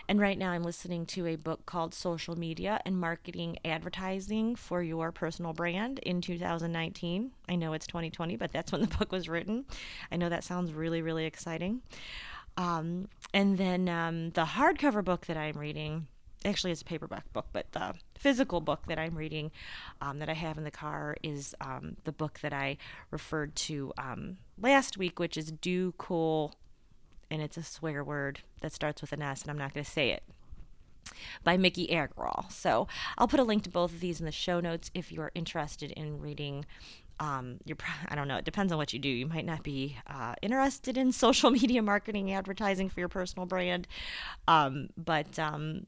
And 0.10 0.20
right 0.20 0.36
now 0.36 0.50
I'm 0.50 0.64
listening 0.64 1.06
to 1.06 1.28
a 1.28 1.36
book 1.36 1.68
called 1.68 1.94
Social 1.94 2.36
Media 2.36 2.82
and 2.84 3.00
Marketing 3.00 3.60
Advertising 3.64 4.56
for 4.56 4.82
Your 4.82 5.12
Personal 5.12 5.54
Brand 5.54 6.00
in 6.00 6.20
2019. 6.20 7.30
I 7.48 7.56
know 7.56 7.74
it's 7.74 7.86
2020, 7.86 8.38
but 8.38 8.52
that's 8.52 8.72
when 8.72 8.82
the 8.82 8.88
book 8.98 9.12
was 9.12 9.30
written. 9.30 9.66
I 10.12 10.16
know 10.16 10.30
that 10.30 10.44
sounds 10.44 10.74
really, 10.74 11.04
really 11.04 11.26
exciting. 11.26 11.84
Um, 12.58 13.08
and 13.36 13.60
then 13.60 13.88
um, 13.88 14.32
the 14.32 14.46
hardcover 14.46 15.04
book 15.06 15.28
that 15.28 15.38
I'm 15.38 15.60
reading 15.60 16.08
actually 16.46 16.72
it's 16.72 16.82
a 16.82 16.86
paperback 16.86 17.32
book, 17.34 17.48
but 17.52 17.72
the 17.72 17.94
physical 18.18 18.62
book 18.62 18.86
that 18.88 19.00
I'm 19.00 19.16
reading 19.16 19.52
um, 20.02 20.20
that 20.20 20.30
I 20.30 20.34
have 20.34 20.58
in 20.58 20.64
the 20.64 20.72
car 20.72 21.16
is 21.24 21.56
um, 21.62 21.98
the 22.04 22.12
book 22.12 22.40
that 22.42 22.54
I 22.54 22.78
referred 23.12 23.56
to 23.56 23.94
um, 23.98 24.38
last 24.60 24.98
week, 24.98 25.20
which 25.20 25.38
is 25.38 25.52
Do 25.52 25.94
Cool, 25.98 26.54
and 27.30 27.42
it's 27.42 27.58
a 27.58 27.64
swear 27.64 28.04
word 28.04 28.40
that 28.62 28.74
starts 28.74 29.02
with 29.02 29.12
an 29.12 29.22
S, 29.22 29.42
and 29.42 29.52
I'm 29.52 29.58
not 29.58 29.74
going 29.74 29.84
to 29.84 29.90
say 29.92 30.12
it. 30.12 30.24
By 31.44 31.58
Miki 31.58 31.88
Agrawal. 31.88 32.50
So 32.50 32.88
I'll 33.18 33.28
put 33.28 33.40
a 33.40 33.44
link 33.44 33.64
to 33.64 33.70
both 33.70 33.92
of 33.92 34.00
these 34.00 34.22
in 34.22 34.26
the 34.26 34.32
show 34.32 34.62
notes 34.62 34.90
if 34.94 35.12
you're 35.12 35.32
interested 35.36 35.92
in 35.92 36.22
reading 36.22 36.66
um, 37.20 37.60
I 38.08 38.16
don't 38.16 38.28
know. 38.28 38.38
It 38.38 38.46
depends 38.46 38.72
on 38.72 38.78
what 38.78 38.94
you 38.94 39.00
do. 39.00 39.10
You 39.10 39.28
might 39.28 39.46
not 39.46 39.64
be 39.64 39.98
uh, 40.08 40.36
interested 40.42 40.98
in 40.98 41.12
social 41.12 41.52
media 41.52 41.82
marketing, 41.82 42.32
advertising 42.32 42.90
for 42.90 43.00
your 43.00 43.10
personal 43.10 43.46
brand, 43.46 43.88
um, 44.48 44.90
but 44.98 45.38
um, 45.40 45.86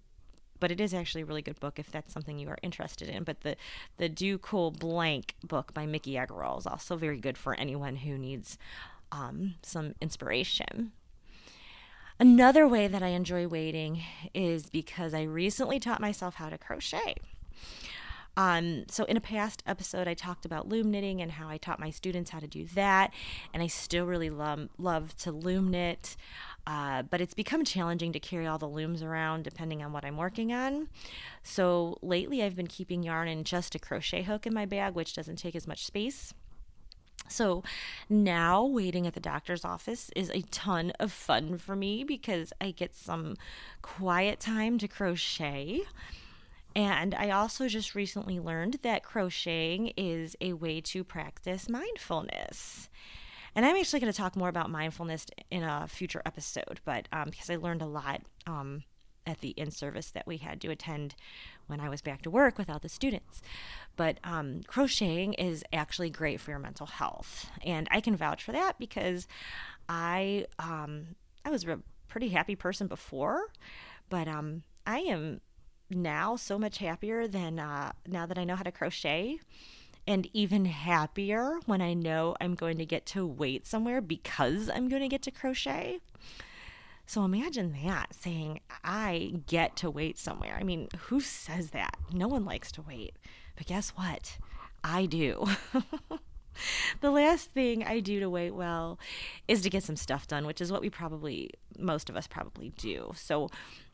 but 0.60 0.72
it 0.72 0.80
is 0.80 0.94
actually 0.94 1.22
a 1.22 1.26
really 1.26 1.42
good 1.42 1.60
book 1.60 1.80
if 1.80 1.92
that's 1.92 2.14
something 2.14 2.40
you 2.40 2.50
are 2.50 2.58
interested 2.62 3.10
in. 3.10 3.24
But 3.24 3.42
the 3.42 3.56
the 3.98 4.10
Do 4.10 4.38
Cool 4.38 4.72
Blank 4.72 5.36
book 5.44 5.74
by 5.74 5.86
Miki 5.86 6.14
Agrawal 6.14 6.60
is 6.60 6.68
also 6.68 6.96
very 6.96 7.20
good 7.20 7.38
for 7.38 7.54
anyone 7.56 7.98
who 7.98 8.18
needs 8.18 8.58
um, 9.12 9.56
some 9.62 9.96
inspiration. 10.02 10.92
Another 12.20 12.66
way 12.68 12.88
that 12.88 13.04
I 13.04 13.10
enjoy 13.10 13.48
waiting 13.48 14.02
is 14.34 14.70
because 14.70 15.14
I 15.14 15.24
recently 15.24 15.80
taught 15.80 16.00
myself 16.00 16.36
how 16.36 16.50
to 16.50 16.58
crochet. 16.58 17.16
Um, 18.38 18.86
so, 18.90 19.06
in 19.06 19.16
a 19.16 19.22
past 19.22 19.64
episode, 19.66 20.08
I 20.08 20.14
talked 20.14 20.46
about 20.46 20.68
loom 20.68 20.92
knitting 20.92 21.22
and 21.22 21.32
how 21.32 21.48
I 21.48 21.58
taught 21.58 21.80
my 21.80 21.90
students 21.90 22.32
how 22.32 22.40
to 22.40 22.48
do 22.48 22.66
that, 22.76 23.14
and 23.54 23.64
I 23.64 23.68
still 23.68 24.06
really 24.06 24.30
love 24.30 24.70
love 24.78 25.16
to 25.18 25.32
loom 25.32 25.72
knit. 25.72 26.18
Uh, 26.68 27.04
but 27.04 27.22
it's 27.22 27.36
become 27.36 27.64
challenging 27.64 28.12
to 28.12 28.20
carry 28.20 28.48
all 28.48 28.58
the 28.58 28.68
looms 28.68 29.04
around 29.04 29.44
depending 29.44 29.84
on 29.84 29.94
what 29.94 30.04
I'm 30.04 30.18
working 30.18 30.52
on. 30.52 30.88
So 31.44 31.98
lately, 32.02 32.42
I've 32.42 32.56
been 32.56 32.68
keeping 32.68 33.04
yarn 33.04 33.28
in 33.28 33.44
just 33.44 33.76
a 33.76 33.80
crochet 33.80 34.24
hook 34.24 34.48
in 34.48 34.54
my 34.54 34.66
bag, 34.66 34.96
which 34.96 35.14
doesn't 35.14 35.36
take 35.38 35.56
as 35.56 35.68
much 35.68 35.86
space. 35.86 36.34
So 37.28 37.64
now 38.10 38.64
waiting 38.64 39.08
at 39.08 39.14
the 39.14 39.20
doctor's 39.20 39.66
office 39.66 40.12
is 40.16 40.30
a 40.30 40.42
ton 40.44 40.92
of 41.00 41.12
fun 41.12 41.58
for 41.58 41.76
me 41.76 42.04
because 42.04 42.54
I 42.62 42.72
get 42.72 42.96
some 42.96 43.36
quiet 43.82 44.40
time 44.40 44.78
to 44.80 44.88
crochet. 44.88 45.82
And 46.76 47.16
I 47.16 47.30
also 47.30 47.68
just 47.68 47.96
recently 47.96 48.40
learned 48.40 48.80
that 48.82 49.04
crocheting 49.04 49.94
is 49.96 50.36
a 50.42 50.54
way 50.54 50.82
to 50.82 51.04
practice 51.04 51.70
mindfulness. 51.70 52.90
And 53.56 53.66
I'm 53.66 53.78
actually 53.78 54.02
going 54.02 54.12
to 54.12 54.18
talk 54.18 54.36
more 54.36 54.50
about 54.50 54.70
mindfulness 54.70 55.26
in 55.50 55.64
a 55.64 55.88
future 55.88 56.22
episode, 56.26 56.82
but 56.84 57.08
um, 57.14 57.30
because 57.30 57.50
I 57.50 57.56
learned 57.56 57.82
a 57.82 57.86
lot 57.86 58.22
um, 58.46 58.84
at 59.26 59.40
the 59.40 59.50
in 59.52 59.72
service 59.72 60.12
that 60.12 60.28
we 60.28 60.38
had 60.38 60.62
to 60.62 60.70
attend 60.70 61.16
when 61.68 61.80
I 61.80 61.90
was 61.90 62.02
back 62.02 62.22
to 62.24 62.30
work 62.30 62.58
without 62.58 62.82
the 62.82 62.90
students. 62.90 63.42
But 63.96 64.20
um, 64.24 64.62
crocheting 64.68 65.34
is 65.34 65.64
actually 65.74 66.10
great 66.10 66.42
for 66.42 66.52
your 66.52 66.60
mental 66.60 66.86
health, 66.86 67.50
and 67.66 67.88
I 67.92 68.02
can 68.02 68.16
vouch 68.16 68.44
for 68.44 68.52
that 68.52 68.78
because 68.78 69.28
I 69.88 70.46
um, 70.60 71.16
I 71.44 71.50
was 71.50 71.64
a 71.66 71.80
pretty 72.08 72.30
happy 72.30 72.56
person 72.56 72.88
before, 72.88 73.48
but 74.10 74.28
um, 74.28 74.64
I 74.86 75.00
am 75.00 75.42
now 75.90 76.36
so 76.36 76.58
much 76.58 76.80
happier 76.80 77.28
than 77.28 77.60
uh, 77.60 77.94
now 78.08 78.26
that 78.26 78.38
I 78.38 78.44
know 78.44 78.56
how 78.56 78.64
to 78.64 78.72
crochet 78.72 79.40
and 80.08 80.28
even 80.34 80.66
happier 80.66 81.60
when 81.66 81.82
I 81.82 81.94
know 81.94 82.36
I'm 82.40 82.56
going 82.56 82.78
to 82.78 82.86
get 82.86 83.06
to 83.08 83.26
wait 83.26 83.66
somewhere 83.66 84.02
because 84.02 84.70
I'm 84.70 84.88
going 84.88 85.02
to 85.02 85.08
get 85.08 85.22
to 85.24 85.32
crochet. 85.32 86.00
So 87.08 87.24
imagine 87.24 87.76
that 87.84 88.16
saying, 88.16 88.62
I 88.84 89.42
get 89.48 89.76
to 89.78 89.90
wait 89.90 90.18
somewhere. 90.18 90.58
I 90.60 90.64
mean, 90.64 90.90
who 91.08 91.20
says 91.20 91.72
that? 91.72 91.98
No 92.12 92.28
one 92.28 92.46
likes 92.46 92.72
to 92.74 92.82
wait. 92.82 93.16
But 93.56 93.68
guess 93.68 93.92
what? 93.92 94.38
I 94.84 95.06
do. 95.06 95.46
the 97.02 97.12
last 97.12 97.52
thing 97.52 97.84
I 97.84 98.00
do 98.00 98.20
to 98.20 98.30
wait 98.30 98.52
well 98.52 99.00
is 99.48 99.62
to 99.62 99.70
get 99.70 99.84
some 99.84 99.96
stuff 99.96 100.28
done, 100.28 100.46
which 100.46 100.62
is 100.62 100.72
what 100.72 100.82
we 100.82 100.90
probably, 100.90 101.52
most 101.78 102.10
of 102.10 102.16
us 102.16 102.28
probably 102.28 102.70
do. 102.70 103.12
So 103.16 103.50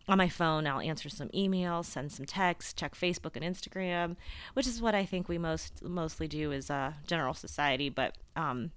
on 0.08 0.18
my 0.18 0.30
phone, 0.30 0.68
I'll 0.68 0.80
answer 0.80 1.10
some 1.10 1.30
emails, 1.30 1.86
send 1.86 2.12
some 2.12 2.26
texts, 2.26 2.74
check 2.74 2.96
Facebook 2.96 3.36
and 3.36 3.44
Instagram, 3.46 4.16
which 4.54 4.68
is 4.68 4.82
what 4.82 4.96
I 4.96 5.06
think 5.06 5.30
we 5.30 5.38
most 5.38 5.84
mostly 5.84 6.28
do 6.28 6.52
as 6.52 6.70
a 6.70 6.96
general 7.06 7.34
society. 7.34 7.90
But 7.90 8.18
um, 8.36 8.72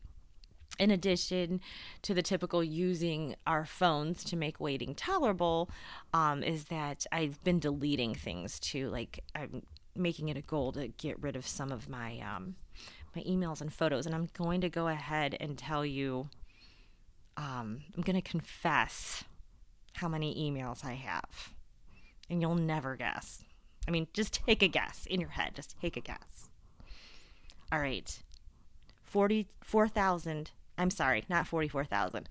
in 0.78 0.90
addition 0.90 1.61
to 2.02 2.14
the 2.14 2.23
typical 2.23 2.62
using 2.62 3.37
our 3.47 3.64
phones 3.64 4.25
to 4.25 4.37
make 4.37 4.61
waiting 4.61 4.95
tolerable, 4.95 5.71
um, 6.12 6.43
is 6.43 6.66
that 6.66 7.07
I've 7.11 7.43
been 7.43 7.59
deleting 7.59 8.14
things 8.14 8.61
too. 8.61 8.88
Like 8.88 9.21
I'm 9.35 9.62
making 9.97 10.28
it 10.28 10.37
a 10.37 10.43
goal 10.43 10.73
to 10.73 10.88
get 10.88 11.21
rid 11.23 11.37
of 11.37 11.47
some 11.47 11.73
of 11.73 11.88
my 11.88 12.19
um, 12.21 12.57
my 13.16 13.23
emails 13.23 13.61
and 13.61 13.73
photos, 13.73 14.07
and 14.07 14.14
I'm 14.14 14.28
going 14.35 14.61
to 14.61 14.69
go 14.69 14.88
ahead 14.88 15.37
and 15.40 15.57
tell 15.57 15.87
you. 15.87 16.28
Um, 17.37 17.81
I'm 17.97 18.02
going 18.02 18.14
to 18.14 18.23
confess 18.23 19.25
how 19.95 20.09
many 20.09 20.35
emails 20.35 20.85
I 20.85 20.95
have. 20.95 21.55
And 22.29 22.41
you'll 22.41 22.55
never 22.55 22.97
guess. 22.97 23.43
I 23.87 23.91
mean, 23.91 24.07
just 24.13 24.41
take 24.47 24.63
a 24.63 24.69
guess 24.69 25.07
in 25.07 25.21
your 25.21 25.31
head. 25.31 25.55
Just 25.55 25.77
take 25.81 25.97
a 25.97 26.01
guess. 26.01 26.51
All 27.71 27.79
right. 27.79 28.23
44,000. 29.03 30.51
I'm 30.77 30.91
sorry, 30.91 31.25
not 31.29 31.47
44,000. 31.47 32.29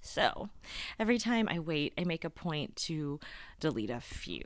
So 0.00 0.48
every 0.98 1.18
time 1.18 1.46
I 1.48 1.60
wait, 1.60 1.92
I 1.96 2.02
make 2.04 2.24
a 2.24 2.30
point 2.30 2.74
to 2.76 3.20
delete 3.60 3.90
a 3.90 4.00
few. 4.00 4.42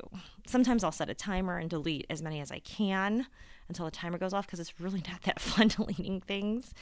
Sometimes 0.46 0.84
I'll 0.84 0.92
set 0.92 1.08
a 1.08 1.14
timer 1.14 1.56
and 1.56 1.70
delete 1.70 2.04
as 2.10 2.20
many 2.20 2.40
as 2.40 2.52
I 2.52 2.58
can 2.58 3.26
until 3.68 3.84
the 3.84 3.90
timer 3.90 4.18
goes 4.18 4.32
off 4.32 4.46
because 4.46 4.60
it's 4.60 4.80
really 4.80 5.02
not 5.10 5.22
that 5.22 5.40
fun 5.40 5.68
deleting 5.68 6.20
things. 6.20 6.72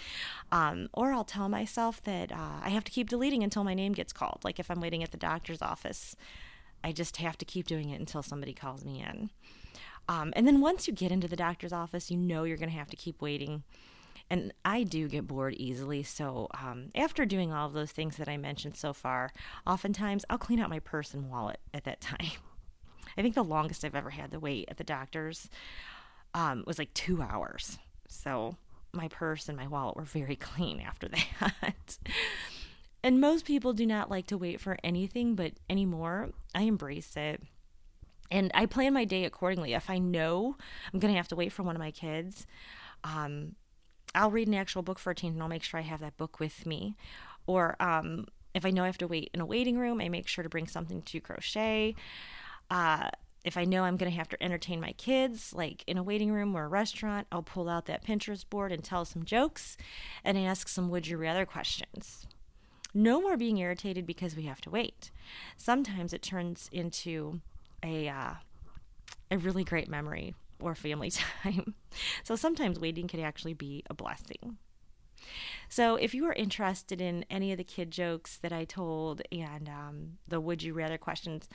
Um, 0.52 0.88
or 0.92 1.12
I'll 1.12 1.24
tell 1.24 1.48
myself 1.48 2.02
that 2.04 2.32
uh, 2.32 2.60
I 2.62 2.70
have 2.70 2.84
to 2.84 2.92
keep 2.92 3.08
deleting 3.08 3.42
until 3.42 3.64
my 3.64 3.74
name 3.74 3.92
gets 3.92 4.12
called. 4.12 4.40
Like 4.44 4.58
if 4.58 4.70
I'm 4.70 4.80
waiting 4.80 5.02
at 5.02 5.10
the 5.10 5.16
doctor's 5.16 5.62
office, 5.62 6.16
I 6.82 6.92
just 6.92 7.16
have 7.18 7.38
to 7.38 7.44
keep 7.44 7.66
doing 7.66 7.90
it 7.90 8.00
until 8.00 8.22
somebody 8.22 8.52
calls 8.52 8.84
me 8.84 9.02
in. 9.02 9.30
Um, 10.08 10.32
and 10.36 10.46
then 10.46 10.60
once 10.60 10.86
you 10.86 10.92
get 10.92 11.12
into 11.12 11.28
the 11.28 11.36
doctor's 11.36 11.72
office, 11.72 12.10
you 12.10 12.16
know 12.18 12.44
you're 12.44 12.58
going 12.58 12.70
to 12.70 12.76
have 12.76 12.90
to 12.90 12.96
keep 12.96 13.22
waiting. 13.22 13.62
And 14.30 14.52
I 14.64 14.82
do 14.82 15.08
get 15.08 15.26
bored 15.26 15.54
easily. 15.54 16.02
So 16.02 16.48
um, 16.54 16.90
after 16.94 17.24
doing 17.24 17.52
all 17.52 17.66
of 17.66 17.72
those 17.72 17.92
things 17.92 18.16
that 18.16 18.28
I 18.28 18.36
mentioned 18.36 18.76
so 18.76 18.92
far, 18.92 19.32
oftentimes 19.66 20.24
I'll 20.28 20.38
clean 20.38 20.60
out 20.60 20.70
my 20.70 20.78
purse 20.78 21.14
and 21.14 21.30
wallet 21.30 21.60
at 21.72 21.84
that 21.84 22.00
time. 22.02 22.32
I 23.16 23.22
think 23.22 23.34
the 23.34 23.44
longest 23.44 23.84
I've 23.84 23.94
ever 23.94 24.10
had 24.10 24.30
to 24.32 24.40
wait 24.40 24.68
at 24.68 24.76
the 24.76 24.84
doctor's 24.84 25.48
um, 26.34 26.64
was 26.66 26.78
like 26.78 26.92
two 26.94 27.22
hours. 27.22 27.78
So 28.08 28.56
my 28.92 29.08
purse 29.08 29.48
and 29.48 29.56
my 29.56 29.66
wallet 29.66 29.96
were 29.96 30.02
very 30.02 30.36
clean 30.50 30.80
after 30.80 31.08
that. 31.08 31.98
and 33.02 33.20
most 33.20 33.44
people 33.44 33.72
do 33.72 33.86
not 33.86 34.10
like 34.10 34.26
to 34.26 34.38
wait 34.38 34.60
for 34.60 34.76
anything, 34.84 35.34
but 35.34 35.52
anymore, 35.70 36.30
I 36.54 36.62
embrace 36.62 37.16
it. 37.16 37.42
And 38.30 38.50
I 38.54 38.66
plan 38.66 38.94
my 38.94 39.04
day 39.04 39.24
accordingly. 39.24 39.74
If 39.74 39.88
I 39.88 39.98
know 39.98 40.56
I'm 40.92 40.98
going 40.98 41.12
to 41.12 41.16
have 41.16 41.28
to 41.28 41.36
wait 41.36 41.52
for 41.52 41.62
one 41.62 41.76
of 41.76 41.80
my 41.80 41.90
kids, 41.90 42.46
um, 43.04 43.54
I'll 44.14 44.30
read 44.30 44.48
an 44.48 44.54
actual 44.54 44.82
book 44.82 44.98
for 44.98 45.10
a 45.10 45.14
change 45.14 45.34
and 45.34 45.42
I'll 45.42 45.48
make 45.48 45.62
sure 45.62 45.78
I 45.78 45.84
have 45.84 46.00
that 46.00 46.16
book 46.16 46.40
with 46.40 46.66
me. 46.66 46.96
Or 47.46 47.76
um, 47.80 48.26
if 48.54 48.64
I 48.64 48.70
know 48.70 48.82
I 48.82 48.86
have 48.86 48.98
to 48.98 49.06
wait 49.06 49.30
in 49.34 49.40
a 49.40 49.46
waiting 49.46 49.76
room, 49.76 50.00
I 50.00 50.08
make 50.08 50.26
sure 50.26 50.42
to 50.42 50.48
bring 50.48 50.66
something 50.66 51.02
to 51.02 51.20
crochet. 51.20 51.94
Uh, 52.70 53.10
if 53.44 53.58
I 53.58 53.64
know 53.64 53.84
I'm 53.84 53.96
going 53.96 54.10
to 54.10 54.16
have 54.16 54.28
to 54.30 54.42
entertain 54.42 54.80
my 54.80 54.92
kids, 54.92 55.52
like 55.52 55.84
in 55.86 55.98
a 55.98 56.02
waiting 56.02 56.32
room 56.32 56.56
or 56.56 56.64
a 56.64 56.68
restaurant, 56.68 57.26
I'll 57.30 57.42
pull 57.42 57.68
out 57.68 57.86
that 57.86 58.04
Pinterest 58.04 58.48
board 58.48 58.72
and 58.72 58.82
tell 58.82 59.04
some 59.04 59.24
jokes 59.24 59.76
and 60.24 60.38
ask 60.38 60.66
some 60.66 60.88
would 60.88 61.06
you 61.06 61.18
rather 61.18 61.44
questions. 61.44 62.26
No 62.94 63.20
more 63.20 63.36
being 63.36 63.58
irritated 63.58 64.06
because 64.06 64.34
we 64.34 64.44
have 64.44 64.60
to 64.62 64.70
wait. 64.70 65.10
Sometimes 65.56 66.12
it 66.12 66.22
turns 66.22 66.70
into 66.72 67.40
a 67.82 68.08
uh, 68.08 68.34
a 69.30 69.38
really 69.38 69.64
great 69.64 69.88
memory 69.88 70.34
or 70.60 70.74
family 70.74 71.10
time. 71.42 71.74
So 72.22 72.36
sometimes 72.36 72.78
waiting 72.80 73.08
can 73.08 73.20
actually 73.20 73.54
be 73.54 73.82
a 73.90 73.94
blessing. 73.94 74.58
So, 75.68 75.96
if 75.96 76.14
you 76.14 76.24
are 76.26 76.32
interested 76.32 77.00
in 77.00 77.24
any 77.30 77.52
of 77.52 77.58
the 77.58 77.64
kid 77.64 77.90
jokes 77.90 78.36
that 78.38 78.52
I 78.52 78.64
told 78.64 79.22
and 79.32 79.68
um, 79.68 80.18
the 80.28 80.40
would 80.40 80.62
you 80.62 80.74
rather 80.74 80.98
questions, 80.98 81.48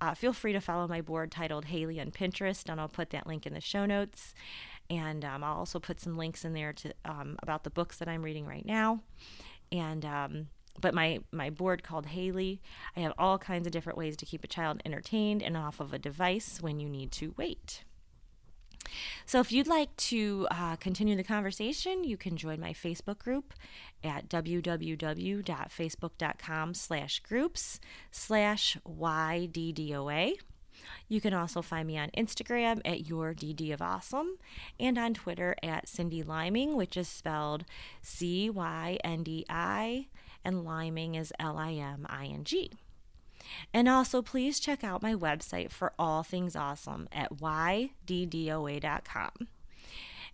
uh, 0.00 0.14
feel 0.14 0.32
free 0.32 0.52
to 0.52 0.60
follow 0.60 0.86
my 0.86 1.00
board 1.00 1.30
titled 1.30 1.66
Haley 1.66 2.00
on 2.00 2.10
Pinterest, 2.10 2.68
and 2.68 2.80
I'll 2.80 2.88
put 2.88 3.10
that 3.10 3.26
link 3.26 3.46
in 3.46 3.54
the 3.54 3.60
show 3.60 3.86
notes. 3.86 4.34
And 4.90 5.24
um, 5.24 5.44
I'll 5.44 5.58
also 5.58 5.78
put 5.78 6.00
some 6.00 6.16
links 6.16 6.44
in 6.44 6.54
there 6.54 6.72
to 6.72 6.94
um, 7.04 7.36
about 7.42 7.64
the 7.64 7.70
books 7.70 7.98
that 7.98 8.08
I'm 8.08 8.22
reading 8.22 8.46
right 8.46 8.64
now. 8.64 9.00
And 9.70 10.04
um, 10.04 10.46
but 10.80 10.94
my 10.94 11.20
my 11.32 11.50
board 11.50 11.82
called 11.82 12.06
Haley, 12.06 12.60
I 12.96 13.00
have 13.00 13.12
all 13.18 13.38
kinds 13.38 13.66
of 13.66 13.72
different 13.72 13.98
ways 13.98 14.16
to 14.16 14.26
keep 14.26 14.44
a 14.44 14.48
child 14.48 14.80
entertained 14.84 15.42
and 15.42 15.56
off 15.56 15.80
of 15.80 15.92
a 15.92 15.98
device 15.98 16.60
when 16.60 16.80
you 16.80 16.88
need 16.88 17.12
to 17.12 17.34
wait. 17.36 17.84
So, 19.26 19.40
if 19.40 19.52
you'd 19.52 19.66
like 19.66 19.94
to 19.96 20.46
uh, 20.50 20.76
continue 20.76 21.16
the 21.16 21.24
conversation, 21.24 22.04
you 22.04 22.16
can 22.16 22.36
join 22.36 22.60
my 22.60 22.72
Facebook 22.72 23.18
group 23.18 23.52
at 24.02 24.28
www.facebook.com 24.28 26.74
slash 26.74 27.20
groups 27.20 27.80
slash 28.10 28.76
YDDOA. 28.86 30.36
You 31.08 31.20
can 31.20 31.34
also 31.34 31.62
find 31.62 31.86
me 31.86 31.98
on 31.98 32.10
Instagram 32.10 32.80
at 32.84 33.08
Your 33.08 33.34
DD 33.34 33.72
of 33.72 33.82
Awesome 33.82 34.38
and 34.78 34.98
on 34.98 35.14
Twitter 35.14 35.54
at 35.62 35.86
Cyndi 35.86 36.26
Liming, 36.26 36.74
which 36.74 36.96
is 36.96 37.08
spelled 37.08 37.64
C 38.02 38.50
Y 38.50 38.98
N 39.04 39.22
D 39.22 39.44
I, 39.48 40.08
and 40.44 40.64
Liming 40.64 41.14
is 41.14 41.32
L 41.38 41.56
I 41.56 41.72
M 41.72 42.06
I 42.08 42.26
N 42.26 42.44
G. 42.44 42.72
And 43.72 43.88
also, 43.88 44.22
please 44.22 44.60
check 44.60 44.84
out 44.84 45.02
my 45.02 45.14
website 45.14 45.70
for 45.70 45.92
all 45.98 46.22
things 46.22 46.54
awesome 46.56 47.08
at 47.12 47.38
yddoa.com. 47.38 49.30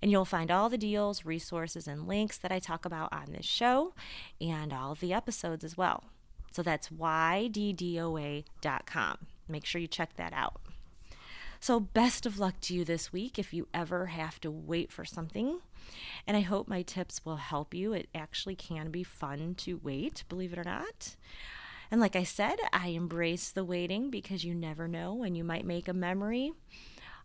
And 0.02 0.10
you'll 0.10 0.24
find 0.24 0.50
all 0.50 0.68
the 0.68 0.76
deals, 0.76 1.24
resources, 1.24 1.86
and 1.86 2.08
links 2.08 2.36
that 2.38 2.52
I 2.52 2.58
talk 2.58 2.84
about 2.84 3.12
on 3.12 3.32
this 3.32 3.46
show 3.46 3.94
and 4.40 4.72
all 4.72 4.92
of 4.92 5.00
the 5.00 5.12
episodes 5.12 5.64
as 5.64 5.76
well. 5.76 6.04
So 6.50 6.62
that's 6.62 6.88
yddoa.com. 6.88 8.46
Make 9.48 9.64
sure 9.64 9.80
you 9.80 9.86
check 9.88 10.16
that 10.16 10.32
out. 10.32 10.60
So, 11.60 11.80
best 11.80 12.26
of 12.26 12.38
luck 12.38 12.60
to 12.62 12.74
you 12.74 12.84
this 12.84 13.10
week 13.10 13.38
if 13.38 13.54
you 13.54 13.68
ever 13.72 14.06
have 14.06 14.38
to 14.42 14.50
wait 14.50 14.92
for 14.92 15.06
something. 15.06 15.60
And 16.26 16.36
I 16.36 16.40
hope 16.40 16.68
my 16.68 16.82
tips 16.82 17.24
will 17.24 17.36
help 17.36 17.72
you. 17.72 17.94
It 17.94 18.08
actually 18.14 18.54
can 18.54 18.90
be 18.90 19.02
fun 19.02 19.54
to 19.60 19.80
wait, 19.82 20.24
believe 20.28 20.52
it 20.52 20.58
or 20.58 20.64
not. 20.64 21.16
And 21.94 22.00
like 22.00 22.16
I 22.16 22.24
said, 22.24 22.56
I 22.72 22.88
embrace 22.88 23.52
the 23.52 23.62
waiting 23.64 24.10
because 24.10 24.42
you 24.42 24.52
never 24.52 24.88
know 24.88 25.14
when 25.14 25.36
you 25.36 25.44
might 25.44 25.64
make 25.64 25.86
a 25.86 25.92
memory. 25.92 26.52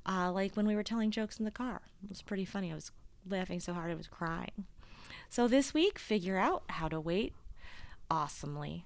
Uh, 0.08 0.32
like 0.32 0.56
when 0.56 0.68
we 0.68 0.76
were 0.76 0.84
telling 0.84 1.10
jokes 1.10 1.40
in 1.40 1.46
the 1.46 1.50
car. 1.50 1.82
It 2.04 2.10
was 2.10 2.22
pretty 2.22 2.46
funny. 2.46 2.72
I 2.72 2.76
was 2.76 2.92
laughing 3.28 3.60
so 3.60 3.74
hard 3.74 3.90
I 3.90 3.96
was 3.96 4.06
crying. 4.06 4.66
So 5.28 5.48
this 5.48 5.74
week, 5.74 5.98
figure 5.98 6.38
out 6.38 6.66
how 6.68 6.88
to 6.88 7.02
wait 7.02 7.34
awesomely. 8.12 8.86